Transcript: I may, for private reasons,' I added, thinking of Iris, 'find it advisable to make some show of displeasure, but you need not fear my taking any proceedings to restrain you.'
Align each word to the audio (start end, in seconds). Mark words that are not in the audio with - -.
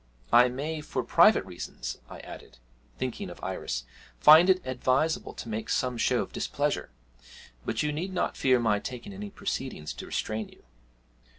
I 0.33 0.47
may, 0.49 0.81
for 0.81 1.03
private 1.03 1.45
reasons,' 1.45 1.99
I 2.09 2.21
added, 2.21 2.57
thinking 2.97 3.29
of 3.29 3.39
Iris, 3.43 3.83
'find 4.17 4.49
it 4.49 4.59
advisable 4.65 5.35
to 5.35 5.47
make 5.47 5.69
some 5.69 5.95
show 5.95 6.21
of 6.23 6.33
displeasure, 6.33 6.89
but 7.65 7.83
you 7.83 7.91
need 7.91 8.11
not 8.11 8.35
fear 8.35 8.59
my 8.59 8.79
taking 8.79 9.13
any 9.13 9.29
proceedings 9.29 9.93
to 9.93 10.07
restrain 10.07 10.49
you.' 10.49 10.63